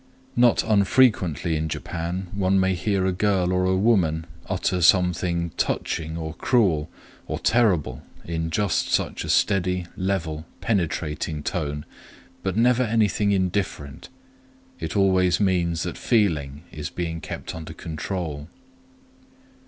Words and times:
Not 0.35 0.63
unfrequently 0.63 1.55
in 1.55 1.69
Japan 1.69 2.29
one 2.33 2.59
may 2.59 2.73
hear 2.73 3.05
a 3.05 3.11
girl 3.11 3.53
or 3.53 3.65
a 3.65 3.75
woman 3.77 4.25
utter 4.49 4.81
something 4.81 5.51
touching 5.57 6.17
or 6.17 6.33
cruel 6.33 6.89
or 7.27 7.37
terrible 7.37 8.01
in 8.25 8.49
just 8.49 8.91
such 8.91 9.23
a 9.23 9.29
steady, 9.29 9.85
level, 9.95 10.47
penetrating 10.59 11.43
tone, 11.43 11.85
but 12.41 12.57
never 12.57 12.81
anything 12.81 13.31
indifferent. 13.31 14.09
It 14.79 14.97
always 14.97 15.39
means 15.39 15.83
that 15.83 15.99
feeling 15.99 16.63
is 16.71 16.89
being 16.89 17.21
kept 17.21 17.53
under 17.53 17.73
control. 17.73 18.47